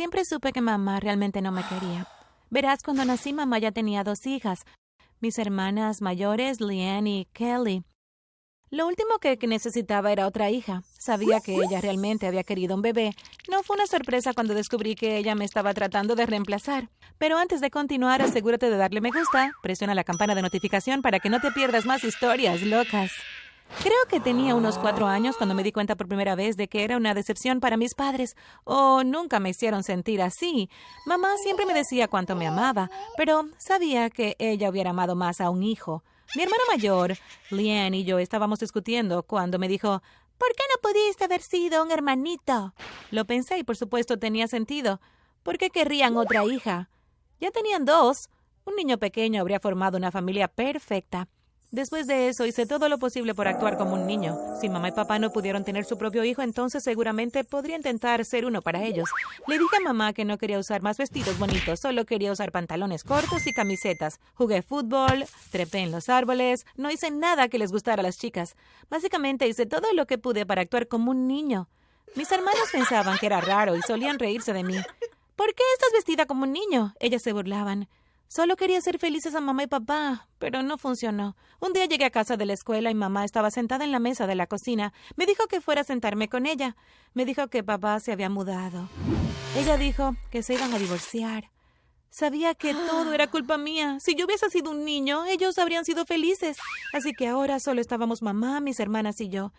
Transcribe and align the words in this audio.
Siempre 0.00 0.24
supe 0.24 0.54
que 0.54 0.62
mamá 0.62 0.98
realmente 0.98 1.42
no 1.42 1.52
me 1.52 1.62
quería. 1.62 2.06
Verás, 2.48 2.82
cuando 2.82 3.04
nací 3.04 3.34
mamá 3.34 3.58
ya 3.58 3.70
tenía 3.70 4.02
dos 4.02 4.26
hijas, 4.26 4.64
mis 5.20 5.38
hermanas 5.38 6.00
mayores, 6.00 6.62
Leanne 6.62 7.18
y 7.18 7.24
Kelly. 7.34 7.84
Lo 8.70 8.86
último 8.86 9.18
que 9.18 9.36
necesitaba 9.46 10.10
era 10.10 10.26
otra 10.26 10.48
hija. 10.48 10.84
Sabía 10.98 11.40
que 11.40 11.54
ella 11.54 11.82
realmente 11.82 12.26
había 12.26 12.44
querido 12.44 12.74
un 12.76 12.80
bebé. 12.80 13.14
No 13.50 13.62
fue 13.62 13.76
una 13.76 13.86
sorpresa 13.86 14.32
cuando 14.32 14.54
descubrí 14.54 14.94
que 14.94 15.18
ella 15.18 15.34
me 15.34 15.44
estaba 15.44 15.74
tratando 15.74 16.14
de 16.14 16.24
reemplazar. 16.24 16.88
Pero 17.18 17.36
antes 17.36 17.60
de 17.60 17.70
continuar, 17.70 18.22
asegúrate 18.22 18.70
de 18.70 18.78
darle 18.78 19.02
me 19.02 19.10
gusta. 19.10 19.52
Presiona 19.62 19.94
la 19.94 20.04
campana 20.04 20.34
de 20.34 20.40
notificación 20.40 21.02
para 21.02 21.20
que 21.20 21.28
no 21.28 21.40
te 21.40 21.52
pierdas 21.52 21.84
más 21.84 22.04
historias 22.04 22.62
locas. 22.62 23.12
Creo 23.78 24.06
que 24.08 24.20
tenía 24.20 24.54
unos 24.54 24.76
cuatro 24.76 25.06
años 25.06 25.36
cuando 25.36 25.54
me 25.54 25.62
di 25.62 25.72
cuenta 25.72 25.96
por 25.96 26.08
primera 26.08 26.34
vez 26.34 26.56
de 26.56 26.68
que 26.68 26.84
era 26.84 26.98
una 26.98 27.14
decepción 27.14 27.60
para 27.60 27.78
mis 27.78 27.94
padres, 27.94 28.36
o 28.64 29.04
nunca 29.04 29.40
me 29.40 29.50
hicieron 29.50 29.84
sentir 29.84 30.20
así. 30.20 30.68
Mamá 31.06 31.36
siempre 31.42 31.64
me 31.64 31.72
decía 31.72 32.08
cuánto 32.08 32.36
me 32.36 32.46
amaba, 32.46 32.90
pero 33.16 33.48
sabía 33.56 34.10
que 34.10 34.36
ella 34.38 34.68
hubiera 34.68 34.90
amado 34.90 35.16
más 35.16 35.40
a 35.40 35.48
un 35.48 35.62
hijo. 35.62 36.04
Mi 36.34 36.42
hermana 36.42 36.62
mayor, 36.68 37.16
Liane 37.50 37.98
y 37.98 38.04
yo 38.04 38.18
estábamos 38.18 38.58
discutiendo 38.60 39.22
cuando 39.22 39.58
me 39.58 39.68
dijo 39.68 40.02
¿Por 40.40 40.54
qué 40.54 40.62
no 40.74 40.80
pudiste 40.80 41.24
haber 41.24 41.42
sido 41.42 41.82
un 41.82 41.90
hermanito? 41.90 42.74
Lo 43.10 43.26
pensé 43.26 43.58
y 43.58 43.64
por 43.64 43.76
supuesto 43.76 44.18
tenía 44.18 44.48
sentido. 44.48 45.00
¿Por 45.42 45.58
qué 45.58 45.70
querrían 45.70 46.16
otra 46.16 46.44
hija? 46.44 46.88
Ya 47.40 47.50
tenían 47.50 47.84
dos. 47.84 48.30
Un 48.64 48.76
niño 48.76 48.98
pequeño 48.98 49.40
habría 49.40 49.60
formado 49.60 49.98
una 49.98 50.10
familia 50.10 50.48
perfecta. 50.48 51.28
Después 51.72 52.08
de 52.08 52.28
eso 52.28 52.46
hice 52.46 52.66
todo 52.66 52.88
lo 52.88 52.98
posible 52.98 53.32
por 53.32 53.46
actuar 53.46 53.78
como 53.78 53.94
un 53.94 54.04
niño. 54.04 54.36
Si 54.60 54.68
mamá 54.68 54.88
y 54.88 54.92
papá 54.92 55.20
no 55.20 55.30
pudieron 55.30 55.62
tener 55.62 55.84
su 55.84 55.96
propio 55.96 56.24
hijo, 56.24 56.42
entonces 56.42 56.82
seguramente 56.82 57.44
podría 57.44 57.76
intentar 57.76 58.24
ser 58.24 58.44
uno 58.44 58.60
para 58.60 58.82
ellos. 58.82 59.08
Le 59.46 59.56
dije 59.56 59.76
a 59.76 59.84
mamá 59.84 60.12
que 60.12 60.24
no 60.24 60.36
quería 60.36 60.58
usar 60.58 60.82
más 60.82 60.98
vestidos 60.98 61.38
bonitos, 61.38 61.78
solo 61.78 62.04
quería 62.06 62.32
usar 62.32 62.50
pantalones 62.50 63.04
cortos 63.04 63.46
y 63.46 63.52
camisetas. 63.52 64.18
Jugué 64.34 64.62
fútbol, 64.62 65.26
trepé 65.52 65.78
en 65.78 65.92
los 65.92 66.08
árboles, 66.08 66.66
no 66.74 66.90
hice 66.90 67.12
nada 67.12 67.48
que 67.48 67.58
les 67.58 67.70
gustara 67.70 68.00
a 68.00 68.02
las 68.04 68.18
chicas. 68.18 68.56
Básicamente 68.90 69.46
hice 69.46 69.64
todo 69.64 69.92
lo 69.92 70.06
que 70.08 70.18
pude 70.18 70.46
para 70.46 70.62
actuar 70.62 70.88
como 70.88 71.12
un 71.12 71.28
niño. 71.28 71.68
Mis 72.16 72.32
hermanos 72.32 72.68
pensaban 72.72 73.16
que 73.18 73.26
era 73.26 73.40
raro 73.40 73.76
y 73.76 73.82
solían 73.82 74.18
reírse 74.18 74.52
de 74.52 74.64
mí. 74.64 74.76
¿Por 75.36 75.54
qué 75.54 75.62
estás 75.74 75.92
vestida 75.92 76.26
como 76.26 76.42
un 76.42 76.52
niño? 76.52 76.94
Ellas 76.98 77.22
se 77.22 77.32
burlaban. 77.32 77.88
Solo 78.32 78.54
quería 78.54 78.80
ser 78.80 79.00
felices 79.00 79.34
a 79.34 79.40
mamá 79.40 79.64
y 79.64 79.66
papá, 79.66 80.28
pero 80.38 80.62
no 80.62 80.78
funcionó. 80.78 81.36
Un 81.58 81.72
día 81.72 81.86
llegué 81.86 82.04
a 82.04 82.10
casa 82.10 82.36
de 82.36 82.46
la 82.46 82.52
escuela 82.52 82.88
y 82.88 82.94
mamá 82.94 83.24
estaba 83.24 83.50
sentada 83.50 83.82
en 83.82 83.90
la 83.90 83.98
mesa 83.98 84.28
de 84.28 84.36
la 84.36 84.46
cocina. 84.46 84.92
Me 85.16 85.26
dijo 85.26 85.48
que 85.48 85.60
fuera 85.60 85.80
a 85.80 85.84
sentarme 85.84 86.28
con 86.28 86.46
ella. 86.46 86.76
Me 87.12 87.24
dijo 87.24 87.48
que 87.48 87.64
papá 87.64 87.98
se 87.98 88.12
había 88.12 88.30
mudado. 88.30 88.88
Ella 89.56 89.76
dijo 89.76 90.14
que 90.30 90.44
se 90.44 90.54
iban 90.54 90.72
a 90.72 90.78
divorciar. 90.78 91.50
Sabía 92.08 92.54
que 92.54 92.72
todo 92.72 93.12
era 93.12 93.26
culpa 93.26 93.58
mía. 93.58 93.98
Si 93.98 94.14
yo 94.14 94.26
hubiese 94.26 94.48
sido 94.48 94.70
un 94.70 94.84
niño, 94.84 95.24
ellos 95.24 95.58
habrían 95.58 95.84
sido 95.84 96.06
felices. 96.06 96.56
Así 96.92 97.12
que 97.12 97.26
ahora 97.26 97.58
solo 97.58 97.80
estábamos 97.80 98.22
mamá, 98.22 98.60
mis 98.60 98.78
hermanas 98.78 99.20
y 99.20 99.28
yo. 99.28 99.52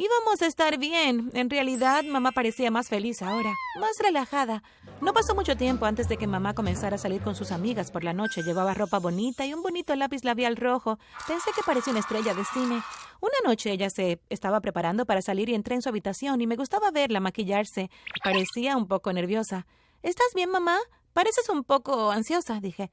Íbamos 0.00 0.40
a 0.42 0.46
estar 0.46 0.78
bien. 0.78 1.32
En 1.34 1.50
realidad, 1.50 2.04
mamá 2.04 2.30
parecía 2.30 2.70
más 2.70 2.88
feliz 2.88 3.20
ahora, 3.20 3.52
más 3.80 3.98
relajada. 3.98 4.62
No 5.00 5.12
pasó 5.12 5.34
mucho 5.34 5.56
tiempo 5.56 5.86
antes 5.86 6.08
de 6.08 6.16
que 6.16 6.28
mamá 6.28 6.54
comenzara 6.54 6.94
a 6.94 7.00
salir 7.00 7.20
con 7.20 7.34
sus 7.34 7.50
amigas 7.50 7.90
por 7.90 8.04
la 8.04 8.12
noche. 8.12 8.44
Llevaba 8.44 8.74
ropa 8.74 9.00
bonita 9.00 9.44
y 9.44 9.52
un 9.52 9.60
bonito 9.60 9.96
lápiz 9.96 10.22
labial 10.22 10.54
rojo. 10.54 11.00
Pensé 11.26 11.50
que 11.52 11.64
parecía 11.66 11.90
una 11.90 11.98
estrella 11.98 12.32
de 12.32 12.44
cine. 12.44 12.80
Una 13.20 13.34
noche 13.44 13.72
ella 13.72 13.90
se 13.90 14.20
estaba 14.28 14.60
preparando 14.60 15.04
para 15.04 15.20
salir 15.20 15.48
y 15.48 15.56
entré 15.56 15.74
en 15.74 15.82
su 15.82 15.88
habitación 15.88 16.40
y 16.40 16.46
me 16.46 16.54
gustaba 16.54 16.92
verla 16.92 17.18
maquillarse. 17.18 17.90
Parecía 18.22 18.76
un 18.76 18.86
poco 18.86 19.12
nerviosa. 19.12 19.66
¿Estás 20.04 20.28
bien, 20.32 20.50
mamá? 20.50 20.78
Pareces 21.12 21.48
un 21.48 21.64
poco 21.64 22.12
ansiosa, 22.12 22.60
dije. 22.60 22.92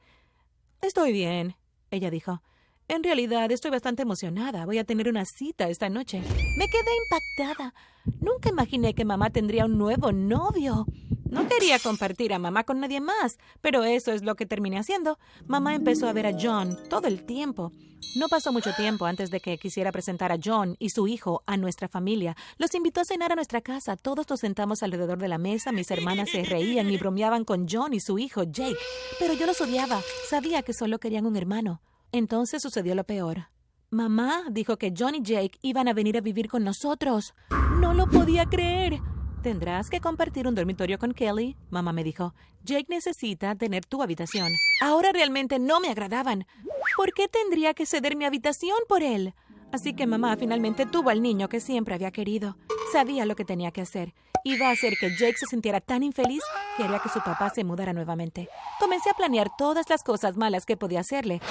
Estoy 0.81 1.11
bien, 1.11 1.55
ella 1.91 2.09
dijo. 2.09 2.41
En 2.87 3.03
realidad 3.03 3.51
estoy 3.51 3.71
bastante 3.71 4.03
emocionada. 4.03 4.65
Voy 4.65 4.77
a 4.77 4.83
tener 4.83 5.09
una 5.09 5.25
cita 5.25 5.69
esta 5.69 5.89
noche. 5.89 6.21
Me 6.57 6.67
quedé 6.67 6.91
impactada. 7.03 7.73
Nunca 8.21 8.49
imaginé 8.49 8.93
que 8.93 9.05
mamá 9.05 9.31
tendría 9.31 9.65
un 9.65 9.79
nuevo 9.79 10.11
novio. 10.11 10.85
No 11.25 11.47
quería 11.47 11.79
compartir 11.79 12.31
a 12.31 12.39
mamá 12.39 12.63
con 12.63 12.79
nadie 12.79 13.01
más, 13.01 13.39
pero 13.61 13.83
eso 13.83 14.11
es 14.11 14.21
lo 14.21 14.35
que 14.35 14.45
terminé 14.45 14.77
haciendo. 14.77 15.17
Mamá 15.47 15.73
empezó 15.73 16.07
a 16.07 16.13
ver 16.13 16.27
a 16.27 16.37
John 16.39 16.77
todo 16.87 17.07
el 17.07 17.25
tiempo. 17.25 17.71
No 18.15 18.27
pasó 18.29 18.53
mucho 18.53 18.71
tiempo 18.75 19.07
antes 19.07 19.31
de 19.31 19.39
que 19.39 19.57
quisiera 19.57 19.91
presentar 19.91 20.31
a 20.31 20.37
John 20.41 20.75
y 20.77 20.91
su 20.91 21.07
hijo 21.07 21.41
a 21.47 21.57
nuestra 21.57 21.87
familia. 21.87 22.37
Los 22.59 22.75
invitó 22.75 23.01
a 23.01 23.05
cenar 23.05 23.31
a 23.31 23.35
nuestra 23.35 23.61
casa. 23.61 23.97
Todos 23.97 24.29
nos 24.29 24.39
sentamos 24.39 24.83
alrededor 24.83 25.17
de 25.17 25.27
la 25.27 25.39
mesa. 25.39 25.71
Mis 25.71 25.89
hermanas 25.89 26.29
se 26.29 26.43
reían 26.43 26.91
y 26.91 26.97
bromeaban 26.97 27.45
con 27.45 27.65
John 27.67 27.95
y 27.95 27.99
su 27.99 28.19
hijo 28.19 28.43
Jake. 28.43 28.77
Pero 29.19 29.33
yo 29.33 29.47
los 29.47 29.59
odiaba. 29.59 30.01
Sabía 30.29 30.61
que 30.61 30.73
solo 30.73 30.99
querían 30.99 31.25
un 31.25 31.35
hermano. 31.35 31.81
Entonces 32.15 32.61
sucedió 32.61 32.95
lo 32.95 33.03
peor. 33.03 33.49
Mamá 33.89 34.45
dijo 34.49 34.77
que 34.77 34.93
John 34.97 35.15
y 35.15 35.21
Jake 35.21 35.59
iban 35.61 35.89
a 35.89 35.93
venir 35.93 36.15
a 36.15 36.21
vivir 36.21 36.47
con 36.47 36.63
nosotros. 36.63 37.33
No 37.81 37.93
lo 37.93 38.07
podía 38.07 38.45
creer. 38.45 39.01
Tendrás 39.43 39.89
que 39.89 39.99
compartir 39.99 40.47
un 40.47 40.55
dormitorio 40.55 40.97
con 40.97 41.11
Kelly, 41.11 41.57
mamá 41.69 41.91
me 41.91 42.05
dijo. 42.05 42.33
Jake 42.63 42.85
necesita 42.87 43.53
tener 43.55 43.85
tu 43.85 44.01
habitación. 44.01 44.47
Ahora 44.81 45.11
realmente 45.11 45.59
no 45.59 45.81
me 45.81 45.89
agradaban. 45.89 46.47
¿Por 46.95 47.11
qué 47.11 47.27
tendría 47.27 47.73
que 47.73 47.85
ceder 47.85 48.15
mi 48.15 48.23
habitación 48.23 48.77
por 48.87 49.03
él? 49.03 49.33
Así 49.73 49.93
que 49.93 50.07
mamá 50.07 50.37
finalmente 50.37 50.85
tuvo 50.85 51.09
al 51.09 51.21
niño 51.21 51.49
que 51.49 51.59
siempre 51.59 51.95
había 51.95 52.11
querido. 52.11 52.55
Sabía 52.95 53.25
lo 53.25 53.35
que 53.35 53.43
tenía 53.43 53.71
que 53.71 53.81
hacer. 53.81 54.13
Iba 54.45 54.69
a 54.69 54.71
hacer 54.71 54.93
que 54.97 55.09
Jake 55.09 55.35
se 55.37 55.47
sintiera 55.47 55.81
tan 55.81 56.01
infeliz 56.01 56.41
que 56.77 56.83
haría 56.85 56.99
que 56.99 57.09
su 57.09 57.19
papá 57.19 57.49
se 57.49 57.65
mudara 57.65 57.91
nuevamente. 57.91 58.47
Comencé 58.79 59.09
a 59.09 59.13
planear 59.13 59.49
todas 59.57 59.89
las 59.89 60.01
cosas 60.01 60.37
malas 60.37 60.65
que 60.65 60.77
podía 60.77 61.01
hacerle. 61.01 61.41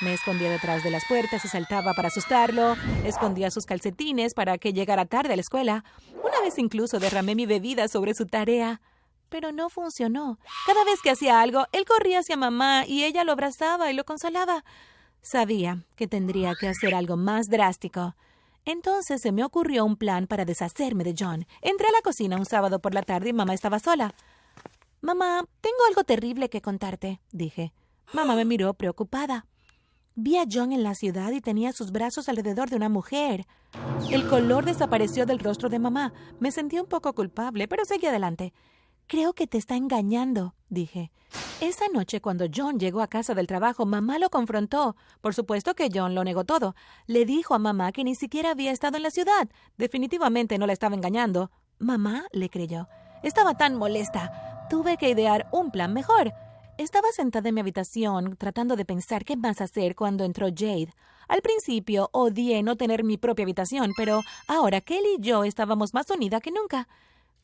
Me 0.00 0.14
escondía 0.14 0.48
detrás 0.48 0.82
de 0.82 0.90
las 0.90 1.04
puertas 1.04 1.44
y 1.44 1.48
saltaba 1.48 1.92
para 1.92 2.08
asustarlo. 2.08 2.74
Escondía 3.04 3.50
sus 3.50 3.66
calcetines 3.66 4.32
para 4.32 4.56
que 4.56 4.72
llegara 4.72 5.04
tarde 5.04 5.34
a 5.34 5.36
la 5.36 5.42
escuela. 5.42 5.84
Una 6.24 6.40
vez 6.40 6.56
incluso 6.56 6.98
derramé 6.98 7.34
mi 7.34 7.44
bebida 7.44 7.86
sobre 7.88 8.14
su 8.14 8.24
tarea. 8.24 8.80
Pero 9.28 9.52
no 9.52 9.68
funcionó. 9.68 10.38
Cada 10.66 10.84
vez 10.84 11.02
que 11.02 11.10
hacía 11.10 11.42
algo, 11.42 11.66
él 11.72 11.84
corría 11.84 12.20
hacia 12.20 12.38
mamá 12.38 12.84
y 12.86 13.04
ella 13.04 13.24
lo 13.24 13.32
abrazaba 13.32 13.90
y 13.90 13.94
lo 13.94 14.04
consolaba. 14.04 14.64
Sabía 15.20 15.84
que 15.96 16.06
tendría 16.06 16.54
que 16.58 16.68
hacer 16.68 16.94
algo 16.94 17.18
más 17.18 17.48
drástico. 17.50 18.14
Entonces 18.64 19.20
se 19.20 19.32
me 19.32 19.44
ocurrió 19.44 19.84
un 19.84 19.96
plan 19.96 20.26
para 20.26 20.44
deshacerme 20.44 21.04
de 21.04 21.14
John. 21.18 21.46
Entré 21.60 21.88
a 21.88 21.92
la 21.92 22.00
cocina 22.02 22.36
un 22.36 22.46
sábado 22.46 22.78
por 22.80 22.94
la 22.94 23.02
tarde 23.02 23.30
y 23.30 23.32
mamá 23.32 23.54
estaba 23.54 23.78
sola. 23.78 24.14
Mamá, 25.00 25.44
tengo 25.60 25.76
algo 25.88 26.04
terrible 26.04 26.48
que 26.48 26.62
contarte, 26.62 27.20
dije. 27.30 27.72
Mamá 28.12 28.36
me 28.36 28.44
miró 28.44 28.72
preocupada. 28.74 29.46
Vi 30.14 30.38
a 30.38 30.44
John 30.50 30.72
en 30.72 30.82
la 30.82 30.94
ciudad 30.94 31.32
y 31.32 31.40
tenía 31.40 31.72
sus 31.72 31.90
brazos 31.90 32.28
alrededor 32.28 32.70
de 32.70 32.76
una 32.76 32.88
mujer. 32.88 33.46
El 34.10 34.28
color 34.28 34.64
desapareció 34.64 35.26
del 35.26 35.40
rostro 35.40 35.68
de 35.68 35.80
mamá. 35.80 36.14
Me 36.38 36.52
sentí 36.52 36.78
un 36.78 36.86
poco 36.86 37.12
culpable, 37.14 37.66
pero 37.68 37.84
seguí 37.84 38.06
adelante. 38.06 38.54
Creo 39.06 39.34
que 39.34 39.46
te 39.46 39.58
está 39.58 39.76
engañando, 39.76 40.54
dije. 40.74 41.10
Esa 41.60 41.88
noche, 41.88 42.20
cuando 42.20 42.46
John 42.54 42.78
llegó 42.78 43.00
a 43.00 43.06
casa 43.06 43.34
del 43.34 43.46
trabajo, 43.46 43.86
mamá 43.86 44.18
lo 44.18 44.28
confrontó. 44.28 44.96
Por 45.20 45.34
supuesto 45.34 45.74
que 45.74 45.88
John 45.92 46.14
lo 46.14 46.24
negó 46.24 46.44
todo. 46.44 46.74
Le 47.06 47.24
dijo 47.24 47.54
a 47.54 47.58
mamá 47.58 47.92
que 47.92 48.04
ni 48.04 48.14
siquiera 48.14 48.50
había 48.50 48.72
estado 48.72 48.96
en 48.98 49.04
la 49.04 49.10
ciudad. 49.10 49.48
Definitivamente 49.78 50.58
no 50.58 50.66
la 50.66 50.74
estaba 50.74 50.94
engañando. 50.94 51.50
Mamá 51.78 52.26
le 52.32 52.50
creyó. 52.50 52.88
Estaba 53.22 53.56
tan 53.56 53.76
molesta. 53.76 54.66
Tuve 54.68 54.96
que 54.96 55.10
idear 55.10 55.48
un 55.52 55.70
plan 55.70 55.94
mejor. 55.94 56.34
Estaba 56.76 57.08
sentada 57.12 57.48
en 57.48 57.54
mi 57.54 57.60
habitación 57.60 58.36
tratando 58.36 58.74
de 58.74 58.84
pensar 58.84 59.24
qué 59.24 59.36
más 59.36 59.60
hacer 59.60 59.94
cuando 59.94 60.24
entró 60.24 60.48
Jade. 60.48 60.92
Al 61.28 61.40
principio 61.40 62.10
odié 62.12 62.62
no 62.62 62.76
tener 62.76 63.04
mi 63.04 63.16
propia 63.16 63.44
habitación, 63.44 63.92
pero 63.96 64.22
ahora 64.48 64.80
Kelly 64.80 65.16
y 65.18 65.22
yo 65.22 65.44
estábamos 65.44 65.94
más 65.94 66.10
unidas 66.10 66.42
que 66.42 66.50
nunca. 66.50 66.88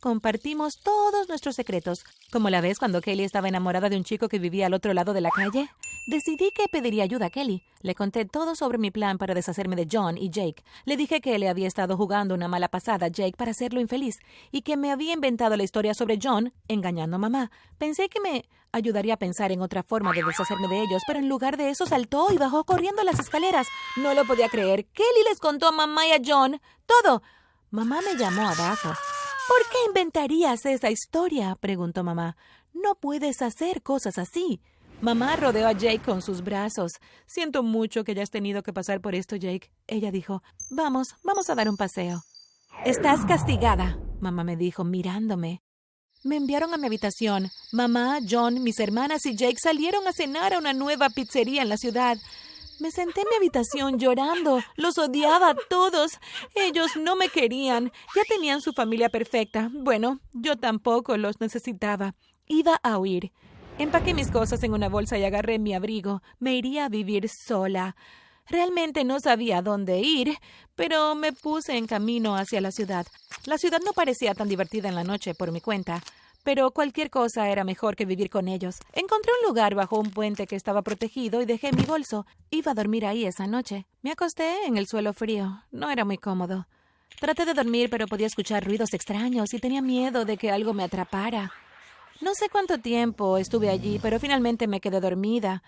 Compartimos 0.01 0.79
todos 0.79 1.29
nuestros 1.29 1.57
secretos, 1.57 2.07
como 2.33 2.49
la 2.49 2.63
vez 2.63 2.79
cuando 2.79 3.03
Kelly 3.03 3.23
estaba 3.23 3.49
enamorada 3.49 3.91
de 3.91 3.99
un 3.99 4.05
chico 4.05 4.31
que 4.31 4.39
vivía 4.39 4.65
al 4.65 4.73
otro 4.73 4.95
lado 4.95 5.13
de 5.13 5.21
la 5.21 5.29
calle. 5.29 5.69
Decidí 6.07 6.53
que 6.53 6.69
pediría 6.69 7.05
ayuda 7.05 7.27
a 7.27 7.31
Kelly. 7.31 7.63
Le 7.83 7.95
conté 7.95 8.25
todo 8.25 8.55
sobre 8.55 8.79
mi 8.79 8.91
plan 8.91 9.19
para 9.19 9.35
deshacerme 9.35 9.77
de 9.77 9.87
John 9.93 10.17
y 10.17 10.31
Jake. 10.31 10.65
Le 10.87 10.97
dije 10.97 11.21
que 11.21 11.39
le 11.39 11.51
había 11.51 11.69
estado 11.69 11.99
jugando 11.99 12.35
una 12.35 12.49
mala 12.49 12.69
pasada 12.69 13.07
a 13.07 13.09
Jake 13.11 13.37
para 13.37 13.51
hacerlo 13.51 13.79
infeliz 13.79 14.21
y 14.51 14.63
que 14.63 14.79
me 14.79 14.91
había 14.91 15.13
inventado 15.13 15.55
la 15.59 15.65
historia 15.65 15.93
sobre 15.93 16.19
John 16.21 16.55
engañando 16.67 17.17
a 17.17 17.19
mamá. 17.19 17.51
Pensé 17.77 18.09
que 18.09 18.21
me 18.21 18.49
ayudaría 18.73 19.15
a 19.15 19.19
pensar 19.19 19.53
en 19.53 19.61
otra 19.61 19.83
forma 19.83 20.15
de 20.15 20.25
deshacerme 20.25 20.69
de 20.69 20.81
ellos, 20.81 21.03
pero 21.07 21.19
en 21.19 21.29
lugar 21.29 21.59
de 21.59 21.69
eso 21.69 21.85
saltó 21.85 22.33
y 22.33 22.39
bajó 22.39 22.65
corriendo 22.65 23.05
las 23.05 23.19
escaleras. 23.19 23.67
No 23.99 24.15
lo 24.15 24.25
podía 24.25 24.49
creer. 24.49 24.87
Kelly 24.87 25.25
les 25.29 25.41
contó 25.41 25.69
a 25.69 25.73
mamá 25.73 26.07
y 26.07 26.13
a 26.13 26.23
John 26.25 26.59
todo. 26.87 27.23
Mamá 27.71 28.01
me 28.01 28.19
llamó 28.19 28.49
abajo. 28.49 28.95
¿Por 29.51 29.69
qué 29.69 29.79
inventarías 29.89 30.65
esa 30.65 30.91
historia? 30.91 31.57
preguntó 31.57 32.05
mamá. 32.05 32.37
No 32.73 32.95
puedes 32.95 33.43
hacer 33.43 33.83
cosas 33.83 34.17
así. 34.17 34.61
Mamá 35.01 35.35
rodeó 35.35 35.67
a 35.67 35.73
Jake 35.73 36.03
con 36.05 36.23
sus 36.23 36.45
brazos. 36.45 36.93
Siento 37.27 37.65
mucho 37.65 38.05
que 38.05 38.13
hayas 38.13 38.31
tenido 38.31 38.63
que 38.63 38.73
pasar 38.73 39.01
por 39.01 39.17
esto, 39.17 39.35
Jake. 39.35 39.73
Ella 39.89 40.13
dijo, 40.13 40.41
Vamos, 40.71 41.17
vamos 41.25 41.51
a 41.51 41.57
dar 41.57 41.69
un 41.69 41.77
paseo. 41.77 42.23
Estás 42.85 43.27
castigada, 43.27 43.99
mamá 44.21 44.45
me 44.45 44.57
dijo, 44.57 44.85
mirándome. 44.85 45.63
Me 46.23 46.37
enviaron 46.37 46.73
a 46.73 46.77
mi 46.77 46.87
habitación. 46.87 47.51
Mamá, 47.73 48.21
John, 48.31 48.63
mis 48.63 48.79
hermanas 48.79 49.27
y 49.27 49.35
Jake 49.35 49.59
salieron 49.61 50.07
a 50.07 50.13
cenar 50.13 50.55
a 50.55 50.59
una 50.59 50.75
nueva 50.75 51.11
pizzería 51.11 51.63
en 51.63 51.71
la 51.71 51.77
ciudad. 51.77 52.19
Me 52.81 52.91
senté 52.91 53.21
en 53.21 53.27
mi 53.29 53.37
habitación 53.37 53.99
llorando. 53.99 54.61
Los 54.77 54.97
odiaba 54.97 55.51
a 55.51 55.55
todos. 55.69 56.19
Ellos 56.55 56.93
no 56.97 57.15
me 57.15 57.29
querían. 57.29 57.93
Ya 58.17 58.23
tenían 58.27 58.63
su 58.63 58.73
familia 58.73 59.11
perfecta. 59.11 59.71
Bueno, 59.71 60.21
yo 60.33 60.57
tampoco 60.57 61.19
los 61.19 61.41
necesitaba. 61.41 62.15
Iba 62.47 62.81
a 62.83 62.97
huir. 62.97 63.33
Empaqué 63.79 64.15
mis 64.15 64.31
cosas 64.31 64.63
en 64.63 64.73
una 64.73 64.89
bolsa 64.89 65.19
y 65.19 65.25
agarré 65.25 65.59
mi 65.59 65.75
abrigo. 65.75 66.23
Me 66.39 66.55
iría 66.55 66.87
a 66.87 66.89
vivir 66.89 67.29
sola. 67.29 67.97
Realmente 68.49 69.05
no 69.05 69.21
sabía 69.21 69.61
dónde 69.61 70.01
ir, 70.01 70.39
pero 70.75 71.15
me 71.15 71.33
puse 71.33 71.77
en 71.77 71.87
camino 71.87 72.35
hacia 72.35 72.63
la 72.63 72.73
ciudad. 72.73 73.07
La 73.45 73.59
ciudad 73.59 73.81
no 73.85 73.93
parecía 73.93 74.35
tan 74.35 74.49
divertida 74.49 74.89
en 74.89 74.95
la 74.95 75.05
noche 75.05 75.35
por 75.35 75.53
mi 75.53 75.61
cuenta, 75.61 76.03
pero 76.43 76.71
cualquier 76.71 77.11
cosa 77.11 77.49
era 77.49 77.65
mejor 77.65 77.97
que 77.97 78.07
vivir 78.07 78.31
con 78.31 78.49
ellos. 78.49 78.79
Encontré 78.93 79.33
un 79.41 79.49
lugar 79.49 79.75
bajo 79.75 79.99
un 79.99 80.11
puente 80.11 80.47
que 80.47 80.57
estaba 80.57 80.83
protegido 80.83 81.43
y 81.43 81.47
dejé 81.47 81.73
mi 81.73 81.83
bolso. 81.83 82.27
Iba 82.51 82.73
a 82.73 82.75
dormir 82.75 83.07
ahí 83.07 83.25
esa 83.25 83.47
noche. 83.47 83.87
Me 84.03 84.13
acosté 84.13 84.67
en 84.67 84.77
el 84.77 84.87
suelo 84.87 85.13
frío. 85.13 85.63
No 85.71 85.91
era 85.91 86.05
muy 86.05 86.19
cómodo. 86.19 86.67
Traté 87.19 87.45
de 87.45 87.55
dormir, 87.55 87.91
pero 87.91 88.07
podía 88.07 88.27
escuchar 88.27 88.65
ruidos 88.65 88.95
extraños 88.95 89.53
y 89.53 89.59
tenía 89.59 89.83
miedo 89.83 90.25
de 90.25 90.37
que 90.37 90.51
algo 90.51 90.73
me 90.73 90.85
atrapara. 90.85 91.53
No 92.21 92.35
sé 92.35 92.49
cuánto 92.51 92.79
tiempo 92.79 93.39
estuve 93.39 93.71
allí, 93.71 93.99
pero 94.01 94.21
finalmente 94.21 94.67
me 94.67 94.81
quedé 94.81 95.01
dormida. 95.01 95.63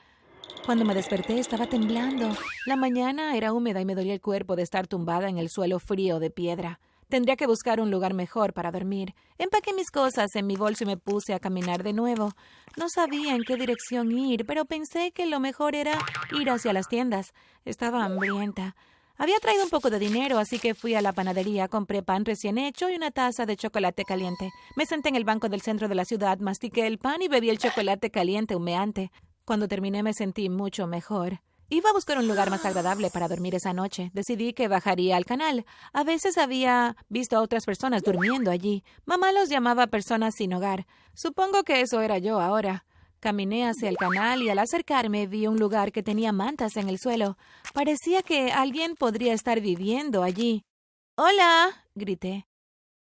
Cuando 0.64 0.84
me 0.84 0.94
desperté 0.94 1.38
estaba 1.38 1.66
temblando. 1.66 2.36
La 2.66 2.76
mañana 2.76 3.36
era 3.36 3.52
húmeda 3.52 3.80
y 3.80 3.84
me 3.84 3.94
dolía 3.94 4.14
el 4.14 4.20
cuerpo 4.20 4.54
de 4.54 4.62
estar 4.62 4.86
tumbada 4.86 5.28
en 5.28 5.38
el 5.38 5.48
suelo 5.48 5.78
frío 5.78 6.18
de 6.20 6.30
piedra. 6.30 6.78
Tendría 7.12 7.36
que 7.36 7.46
buscar 7.46 7.78
un 7.78 7.90
lugar 7.90 8.14
mejor 8.14 8.54
para 8.54 8.70
dormir. 8.70 9.14
Empaqué 9.36 9.74
mis 9.74 9.90
cosas 9.90 10.34
en 10.34 10.46
mi 10.46 10.56
bolso 10.56 10.84
y 10.84 10.86
me 10.86 10.96
puse 10.96 11.34
a 11.34 11.40
caminar 11.40 11.82
de 11.82 11.92
nuevo. 11.92 12.32
No 12.78 12.88
sabía 12.88 13.34
en 13.34 13.44
qué 13.44 13.56
dirección 13.56 14.10
ir, 14.10 14.46
pero 14.46 14.64
pensé 14.64 15.12
que 15.12 15.26
lo 15.26 15.38
mejor 15.38 15.74
era 15.74 15.98
ir 16.40 16.48
hacia 16.48 16.72
las 16.72 16.88
tiendas. 16.88 17.34
Estaba 17.66 18.02
hambrienta. 18.02 18.76
Había 19.18 19.38
traído 19.40 19.62
un 19.62 19.68
poco 19.68 19.90
de 19.90 19.98
dinero, 19.98 20.38
así 20.38 20.58
que 20.58 20.74
fui 20.74 20.94
a 20.94 21.02
la 21.02 21.12
panadería, 21.12 21.68
compré 21.68 22.02
pan 22.02 22.24
recién 22.24 22.56
hecho 22.56 22.88
y 22.88 22.94
una 22.94 23.10
taza 23.10 23.44
de 23.44 23.58
chocolate 23.58 24.06
caliente. 24.06 24.50
Me 24.74 24.86
senté 24.86 25.10
en 25.10 25.16
el 25.16 25.24
banco 25.24 25.50
del 25.50 25.60
centro 25.60 25.88
de 25.88 25.94
la 25.94 26.06
ciudad, 26.06 26.38
mastiqué 26.38 26.86
el 26.86 26.96
pan 26.96 27.20
y 27.20 27.28
bebí 27.28 27.50
el 27.50 27.58
chocolate 27.58 28.10
caliente 28.10 28.56
humeante. 28.56 29.12
Cuando 29.44 29.68
terminé 29.68 30.02
me 30.02 30.14
sentí 30.14 30.48
mucho 30.48 30.86
mejor. 30.86 31.40
Iba 31.72 31.88
a 31.88 31.94
buscar 31.94 32.18
un 32.18 32.28
lugar 32.28 32.50
más 32.50 32.66
agradable 32.66 33.08
para 33.08 33.28
dormir 33.28 33.54
esa 33.54 33.72
noche. 33.72 34.10
Decidí 34.12 34.52
que 34.52 34.68
bajaría 34.68 35.16
al 35.16 35.24
canal. 35.24 35.64
A 35.94 36.04
veces 36.04 36.36
había 36.36 36.96
visto 37.08 37.34
a 37.34 37.40
otras 37.40 37.64
personas 37.64 38.02
durmiendo 38.02 38.50
allí. 38.50 38.84
Mamá 39.06 39.32
los 39.32 39.48
llamaba 39.48 39.86
personas 39.86 40.34
sin 40.34 40.52
hogar. 40.52 40.86
Supongo 41.14 41.62
que 41.62 41.80
eso 41.80 42.02
era 42.02 42.18
yo 42.18 42.42
ahora. 42.42 42.84
Caminé 43.20 43.66
hacia 43.66 43.88
el 43.88 43.96
canal 43.96 44.42
y 44.42 44.50
al 44.50 44.58
acercarme 44.58 45.26
vi 45.26 45.46
un 45.46 45.58
lugar 45.58 45.92
que 45.92 46.02
tenía 46.02 46.30
mantas 46.30 46.76
en 46.76 46.90
el 46.90 46.98
suelo. 46.98 47.38
Parecía 47.72 48.22
que 48.22 48.52
alguien 48.52 48.94
podría 48.94 49.32
estar 49.32 49.58
viviendo 49.62 50.22
allí. 50.22 50.66
Hola. 51.16 51.86
grité. 51.94 52.46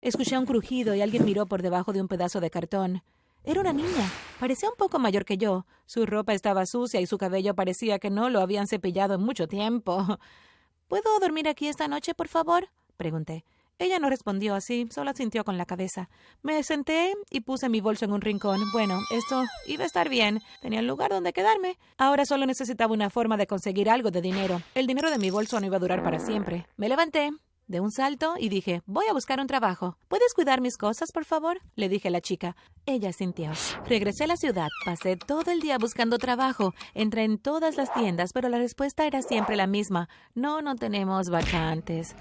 Escuché 0.02 0.38
un 0.38 0.46
crujido 0.46 0.94
y 0.94 1.02
alguien 1.02 1.26
miró 1.26 1.48
por 1.48 1.64
debajo 1.64 1.94
de 1.94 2.02
un 2.02 2.08
pedazo 2.08 2.40
de 2.40 2.52
cartón. 2.52 3.02
Era 3.44 3.62
una 3.62 3.74
niña. 3.74 4.10
Parecía 4.40 4.70
un 4.70 4.76
poco 4.76 5.00
mayor 5.00 5.26
que 5.26 5.38
yo. 5.38 5.66
Su 5.88 6.06
ropa 6.06 6.34
estaba 6.34 6.66
sucia 6.66 7.02
y 7.02 7.08
su 7.08 7.18
cabello 7.18 7.56
parecía 7.56 7.98
que 7.98 8.12
no 8.12 8.30
lo 8.30 8.40
habían 8.40 8.68
cepillado 8.68 9.16
en 9.16 9.22
mucho 9.22 9.48
tiempo. 9.48 10.06
¿Puedo 10.88 11.20
dormir 11.20 11.48
aquí 11.48 11.68
esta 11.68 11.88
noche, 11.88 12.14
por 12.14 12.28
favor? 12.28 12.70
pregunté. 12.98 13.46
Ella 13.80 13.98
no 13.98 14.12
respondió 14.12 14.54
así, 14.54 14.88
solo 14.92 15.12
sintió 15.16 15.44
con 15.44 15.58
la 15.58 15.66
cabeza. 15.66 16.08
Me 16.44 16.62
senté 16.62 17.16
y 17.32 17.42
puse 17.42 17.68
mi 17.68 17.82
bolso 17.82 18.06
en 18.06 18.12
un 18.14 18.22
rincón. 18.22 18.62
Bueno, 18.72 19.00
esto 19.10 19.44
iba 19.66 19.84
a 19.84 19.88
estar 19.88 20.08
bien. 20.08 20.40
Tenía 20.62 20.82
un 20.82 20.88
lugar 20.88 21.10
donde 21.10 21.34
quedarme. 21.34 21.80
Ahora 21.98 22.26
solo 22.26 22.46
necesitaba 22.46 22.94
una 22.94 23.10
forma 23.10 23.38
de 23.38 23.48
conseguir 23.48 23.90
algo 23.90 24.12
de 24.12 24.22
dinero. 24.22 24.62
El 24.76 24.86
dinero 24.86 25.10
de 25.10 25.18
mi 25.18 25.32
bolso 25.32 25.60
no 25.60 25.66
iba 25.66 25.78
a 25.78 25.80
durar 25.80 26.04
para 26.04 26.20
siempre. 26.20 26.68
Me 26.78 26.90
levanté, 26.90 27.32
de 27.72 27.80
un 27.80 27.92
salto 27.92 28.36
y 28.38 28.50
dije, 28.50 28.84
voy 28.86 29.06
a 29.10 29.14
buscar 29.14 29.40
un 29.40 29.48
trabajo. 29.48 29.98
¿Puedes 30.08 30.34
cuidar 30.34 30.62
mis 30.62 30.78
cosas, 30.78 31.12
por 31.12 31.26
favor? 31.26 31.62
Le 31.76 31.90
dije 31.90 32.10
a 32.10 32.12
la 32.12 32.22
chica. 32.22 32.56
Ella 32.86 33.14
sintió. 33.14 33.52
Regresé 33.88 34.26
a 34.26 34.28
la 34.28 34.38
ciudad, 34.38 34.70
pasé 34.86 35.16
todo 35.16 35.50
el 35.52 35.62
día 35.62 35.78
buscando 35.78 36.18
trabajo, 36.18 36.74
entré 36.94 37.24
en 37.24 37.38
todas 37.38 37.78
las 37.78 37.94
tiendas, 37.94 38.34
pero 38.34 38.50
la 38.50 38.58
respuesta 38.58 39.06
era 39.06 39.22
siempre 39.22 39.56
la 39.56 39.68
misma. 39.68 40.10
No, 40.36 40.62
no 40.62 40.76
tenemos 40.76 41.30
vacantes. 41.30 42.16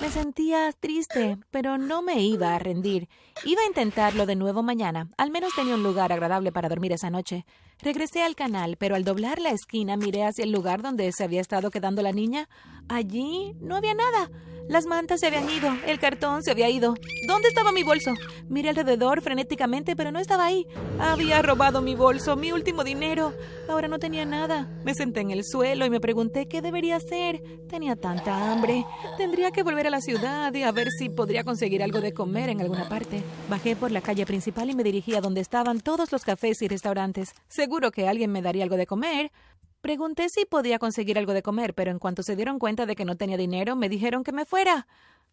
Me 0.00 0.08
sentía 0.08 0.72
triste, 0.72 1.38
pero 1.50 1.78
no 1.78 2.02
me 2.02 2.22
iba 2.22 2.54
a 2.54 2.58
rendir. 2.58 3.08
Iba 3.44 3.62
a 3.62 3.66
intentarlo 3.66 4.26
de 4.26 4.36
nuevo 4.36 4.62
mañana. 4.62 5.08
Al 5.16 5.30
menos 5.30 5.54
tenía 5.54 5.74
un 5.74 5.82
lugar 5.82 6.12
agradable 6.12 6.52
para 6.52 6.68
dormir 6.68 6.92
esa 6.92 7.10
noche. 7.10 7.44
Regresé 7.82 8.22
al 8.22 8.36
canal, 8.36 8.76
pero 8.76 8.94
al 8.94 9.02
doblar 9.02 9.40
la 9.40 9.50
esquina 9.50 9.96
miré 9.96 10.24
hacia 10.24 10.44
el 10.44 10.52
lugar 10.52 10.82
donde 10.82 11.10
se 11.10 11.24
había 11.24 11.40
estado 11.40 11.72
quedando 11.72 12.00
la 12.00 12.12
niña. 12.12 12.48
Allí 12.88 13.54
no 13.60 13.74
había 13.74 13.94
nada. 13.94 14.30
Las 14.68 14.86
mantas 14.86 15.20
se 15.20 15.26
habían 15.26 15.50
ido, 15.50 15.68
el 15.86 15.98
cartón 15.98 16.42
se 16.42 16.50
había 16.52 16.70
ido. 16.70 16.94
¿Dónde 17.26 17.48
estaba 17.48 17.72
mi 17.72 17.82
bolso? 17.82 18.12
Miré 18.48 18.68
alrededor 18.68 19.20
frenéticamente, 19.20 19.96
pero 19.96 20.12
no 20.12 20.20
estaba 20.20 20.46
ahí. 20.46 20.66
Había 21.00 21.42
robado 21.42 21.82
mi 21.82 21.94
bolso, 21.96 22.36
mi 22.36 22.52
último 22.52 22.84
dinero. 22.84 23.34
Ahora 23.68 23.88
no 23.88 23.98
tenía 23.98 24.24
nada. 24.24 24.68
Me 24.84 24.94
senté 24.94 25.20
en 25.20 25.30
el 25.32 25.44
suelo 25.44 25.84
y 25.84 25.90
me 25.90 26.00
pregunté 26.00 26.46
qué 26.46 26.62
debería 26.62 26.96
hacer. 26.96 27.42
Tenía 27.68 27.96
tanta 27.96 28.52
hambre. 28.52 28.86
Tendría 29.18 29.50
que 29.50 29.62
volver 29.62 29.88
a 29.88 29.90
la 29.90 30.00
ciudad 30.00 30.54
y 30.54 30.62
a 30.62 30.72
ver 30.72 30.90
si 30.90 31.08
podría 31.08 31.42
conseguir 31.42 31.82
algo 31.82 32.00
de 32.00 32.12
comer 32.12 32.48
en 32.48 32.60
alguna 32.60 32.88
parte. 32.88 33.22
Bajé 33.50 33.74
por 33.74 33.90
la 33.90 34.00
calle 34.00 34.24
principal 34.26 34.70
y 34.70 34.74
me 34.76 34.84
dirigí 34.84 35.14
a 35.16 35.20
donde 35.20 35.40
estaban 35.40 35.80
todos 35.80 36.12
los 36.12 36.22
cafés 36.22 36.62
y 36.62 36.68
restaurantes. 36.68 37.34
Seguro 37.72 37.90
que 37.90 38.06
alguien 38.06 38.30
me 38.30 38.42
daría 38.42 38.64
algo 38.64 38.76
de 38.76 38.86
comer. 38.86 39.32
Pregunté 39.80 40.28
si 40.28 40.44
podía 40.44 40.78
conseguir 40.78 41.16
algo 41.16 41.32
de 41.32 41.42
comer, 41.42 41.72
pero 41.72 41.90
en 41.90 41.98
cuanto 41.98 42.22
se 42.22 42.36
dieron 42.36 42.58
cuenta 42.58 42.84
de 42.84 42.94
que 42.94 43.06
no 43.06 43.16
tenía 43.16 43.38
dinero, 43.38 43.76
me 43.76 43.88
dijeron 43.88 44.24
que 44.24 44.32
me 44.32 44.44
fuera. 44.44 44.86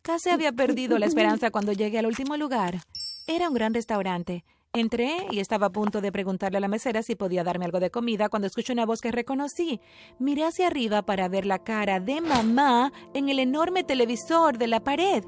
Casi 0.03 0.29
había 0.29 0.53
perdido 0.53 0.97
la 0.99 1.05
esperanza 1.05 1.51
cuando 1.51 1.73
llegué 1.73 1.99
al 1.99 2.05
último 2.05 2.37
lugar. 2.37 2.79
Era 3.27 3.49
un 3.49 3.55
gran 3.55 3.73
restaurante. 3.73 4.45
Entré 4.71 5.27
y 5.31 5.41
estaba 5.41 5.67
a 5.67 5.69
punto 5.69 5.99
de 5.99 6.13
preguntarle 6.13 6.59
a 6.59 6.61
la 6.61 6.69
mesera 6.69 7.03
si 7.03 7.15
podía 7.15 7.43
darme 7.43 7.65
algo 7.65 7.81
de 7.81 7.91
comida 7.91 8.29
cuando 8.29 8.47
escuché 8.47 8.71
una 8.71 8.85
voz 8.85 9.01
que 9.01 9.11
reconocí. 9.11 9.81
Miré 10.17 10.45
hacia 10.45 10.67
arriba 10.67 11.01
para 11.01 11.27
ver 11.27 11.45
la 11.45 11.59
cara 11.59 11.99
de 11.99 12.21
mamá 12.21 12.93
en 13.13 13.27
el 13.27 13.39
enorme 13.39 13.83
televisor 13.83 14.57
de 14.57 14.67
la 14.67 14.79
pared. 14.79 15.25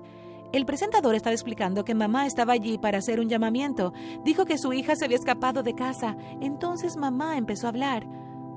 El 0.54 0.66
presentador 0.66 1.16
estaba 1.16 1.34
explicando 1.34 1.86
que 1.86 1.96
mamá 1.96 2.28
estaba 2.28 2.54
allí 2.54 2.78
para 2.78 2.98
hacer 2.98 3.22
un 3.22 3.30
llamamiento. 3.30 3.94
Dijo 4.26 4.46
que 4.46 4.58
su 4.58 4.74
hija 4.74 4.98
se 4.98 5.06
había 5.06 5.18
escapado 5.18 5.64
de 5.64 5.76
casa. 5.76 6.18
Entonces 6.42 6.98
mamá 6.98 7.38
empezó 7.38 7.68
a 7.68 7.70
hablar. 7.70 8.06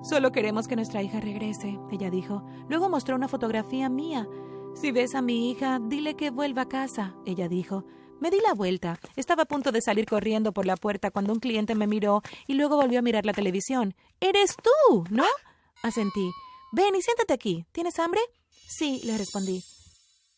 Solo 0.03 0.33
queremos 0.33 0.67
que 0.67 0.77
nuestra 0.77 1.03
hija 1.03 1.21
regrese, 1.21 1.79
ella 1.93 2.11
dijo. 2.11 2.45
Luego 2.69 2.89
mostró 2.89 3.15
una 3.15 3.29
fotografía 3.29 3.89
mía. 3.89 4.29
Si 4.75 4.91
ves 4.91 5.15
a 5.15 5.23
mi 5.23 5.51
hija, 5.51 5.79
dile 5.81 6.17
que 6.17 6.31
vuelva 6.31 6.63
a 6.63 6.69
casa, 6.69 7.15
ella 7.27 7.49
dijo. 7.49 7.85
Me 8.21 8.31
di 8.31 8.41
la 8.41 8.55
vuelta. 8.55 8.99
Estaba 9.15 9.45
a 9.45 9.47
punto 9.47 9.71
de 9.71 9.81
salir 9.81 10.07
corriendo 10.07 10.53
por 10.53 10.67
la 10.67 10.77
puerta 10.77 11.11
cuando 11.11 11.33
un 11.33 11.41
cliente 11.41 11.75
me 11.75 11.87
miró 11.87 12.23
y 12.49 12.55
luego 12.55 12.77
volvió 12.77 12.99
a 12.99 13.03
mirar 13.03 13.25
la 13.25 13.33
televisión. 13.33 13.95
Eres 14.21 14.57
tú, 14.57 15.05
¿no? 15.11 15.25
Asentí. 15.83 16.31
Ven 16.73 16.95
y 16.97 17.03
siéntate 17.03 17.33
aquí. 17.33 17.65
¿Tienes 17.73 17.99
hambre? 18.01 18.21
Sí, 18.67 19.01
le 19.05 19.17
respondí. 19.17 19.63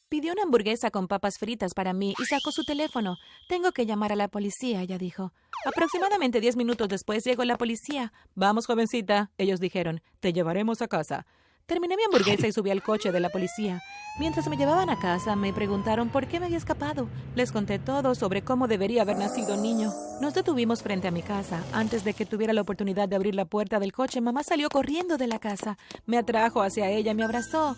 Pidió 0.08 0.32
una 0.32 0.44
hamburguesa 0.44 0.92
con 0.92 1.08
papas 1.08 1.36
fritas 1.36 1.74
para 1.74 1.92
mí 1.92 2.14
y 2.16 2.24
sacó 2.26 2.52
su 2.52 2.62
teléfono. 2.62 3.16
Tengo 3.48 3.72
que 3.72 3.86
llamar 3.86 4.12
a 4.12 4.16
la 4.16 4.28
policía, 4.28 4.80
ella 4.80 4.98
dijo. 4.98 5.32
Aproximadamente 5.64 6.40
diez 6.40 6.54
minutos 6.54 6.88
después 6.88 7.24
llegó 7.24 7.42
la 7.42 7.58
policía. 7.58 8.12
Vamos, 8.36 8.66
jovencita, 8.66 9.32
ellos 9.36 9.58
dijeron. 9.58 10.00
Te 10.20 10.32
llevaremos 10.32 10.80
a 10.80 10.86
casa. 10.86 11.26
Terminé 11.66 11.96
mi 11.96 12.04
hamburguesa 12.04 12.46
y 12.46 12.52
subí 12.52 12.70
al 12.70 12.84
coche 12.84 13.10
de 13.10 13.18
la 13.18 13.30
policía. 13.30 13.82
Mientras 14.20 14.46
me 14.48 14.56
llevaban 14.56 14.90
a 14.90 15.00
casa, 15.00 15.34
me 15.34 15.52
preguntaron 15.52 16.08
por 16.08 16.28
qué 16.28 16.38
me 16.38 16.46
había 16.46 16.58
escapado. 16.58 17.08
Les 17.34 17.50
conté 17.50 17.80
todo 17.80 18.14
sobre 18.14 18.42
cómo 18.42 18.68
debería 18.68 19.02
haber 19.02 19.16
nacido 19.16 19.56
niño. 19.56 19.92
Nos 20.20 20.34
detuvimos 20.34 20.84
frente 20.84 21.08
a 21.08 21.10
mi 21.10 21.22
casa. 21.22 21.64
Antes 21.72 22.04
de 22.04 22.14
que 22.14 22.26
tuviera 22.26 22.52
la 22.52 22.60
oportunidad 22.60 23.08
de 23.08 23.16
abrir 23.16 23.34
la 23.34 23.44
puerta 23.44 23.80
del 23.80 23.92
coche, 23.92 24.20
mamá 24.20 24.44
salió 24.44 24.68
corriendo 24.68 25.16
de 25.16 25.26
la 25.26 25.40
casa. 25.40 25.76
Me 26.06 26.16
atrajo 26.16 26.62
hacia 26.62 26.88
ella 26.90 27.10
y 27.10 27.14
me 27.16 27.24
abrazó. 27.24 27.76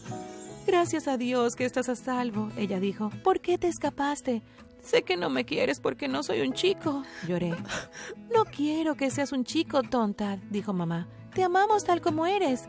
Gracias 0.68 1.08
a 1.08 1.16
Dios 1.16 1.56
que 1.56 1.64
estás 1.64 1.88
a 1.88 1.96
salvo, 1.96 2.50
ella 2.58 2.78
dijo. 2.78 3.10
¿Por 3.24 3.40
qué 3.40 3.56
te 3.56 3.68
escapaste? 3.68 4.42
Sé 4.82 5.02
que 5.02 5.16
no 5.16 5.30
me 5.30 5.46
quieres 5.46 5.80
porque 5.80 6.08
no 6.08 6.22
soy 6.22 6.42
un 6.42 6.52
chico. 6.52 7.04
Lloré. 7.26 7.56
No 8.34 8.44
quiero 8.44 8.94
que 8.94 9.10
seas 9.10 9.32
un 9.32 9.44
chico, 9.44 9.82
tonta, 9.82 10.38
dijo 10.50 10.74
mamá. 10.74 11.08
Te 11.34 11.42
amamos 11.42 11.84
tal 11.84 12.02
como 12.02 12.26
eres. 12.26 12.68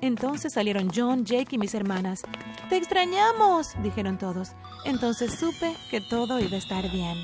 Entonces 0.00 0.54
salieron 0.54 0.90
John, 0.92 1.24
Jake 1.24 1.54
y 1.54 1.58
mis 1.58 1.74
hermanas. 1.74 2.22
Te 2.68 2.76
extrañamos, 2.76 3.80
dijeron 3.80 4.18
todos. 4.18 4.50
Entonces 4.84 5.38
supe 5.38 5.72
que 5.88 6.00
todo 6.00 6.40
iba 6.40 6.56
a 6.56 6.58
estar 6.58 6.90
bien. 6.90 7.16